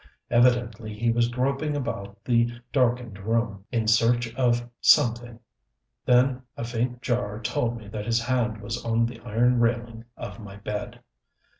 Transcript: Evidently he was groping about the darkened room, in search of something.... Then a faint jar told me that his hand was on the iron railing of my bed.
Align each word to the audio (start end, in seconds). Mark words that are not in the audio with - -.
Evidently 0.31 0.95
he 0.97 1.11
was 1.11 1.27
groping 1.27 1.75
about 1.75 2.17
the 2.25 2.49
darkened 2.73 3.19
room, 3.19 3.65
in 3.71 3.87
search 3.87 4.33
of 4.33 4.67
something.... 4.81 5.39
Then 6.05 6.41
a 6.57 6.63
faint 6.63 7.03
jar 7.03 7.39
told 7.39 7.77
me 7.77 7.87
that 7.89 8.07
his 8.07 8.23
hand 8.23 8.61
was 8.63 8.83
on 8.83 9.05
the 9.05 9.19
iron 9.19 9.59
railing 9.59 10.05
of 10.17 10.39
my 10.39 10.55
bed. 10.55 11.01